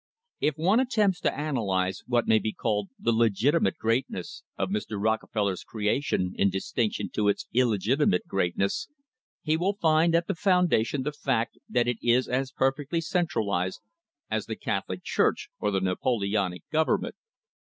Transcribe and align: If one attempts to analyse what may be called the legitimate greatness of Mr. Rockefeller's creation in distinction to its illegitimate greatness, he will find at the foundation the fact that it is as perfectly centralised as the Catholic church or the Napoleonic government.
If 0.39 0.55
one 0.57 0.79
attempts 0.79 1.19
to 1.19 1.39
analyse 1.39 2.01
what 2.07 2.25
may 2.25 2.39
be 2.39 2.53
called 2.53 2.89
the 2.97 3.11
legitimate 3.11 3.77
greatness 3.77 4.41
of 4.57 4.69
Mr. 4.71 4.99
Rockefeller's 4.99 5.63
creation 5.63 6.33
in 6.37 6.49
distinction 6.49 7.11
to 7.11 7.27
its 7.27 7.45
illegitimate 7.53 8.25
greatness, 8.27 8.87
he 9.43 9.55
will 9.57 9.75
find 9.79 10.15
at 10.15 10.25
the 10.25 10.33
foundation 10.33 11.03
the 11.03 11.11
fact 11.11 11.59
that 11.69 11.87
it 11.87 11.97
is 12.01 12.27
as 12.27 12.51
perfectly 12.51 12.99
centralised 12.99 13.79
as 14.27 14.47
the 14.47 14.55
Catholic 14.55 15.03
church 15.03 15.49
or 15.59 15.69
the 15.69 15.81
Napoleonic 15.81 16.63
government. 16.71 17.13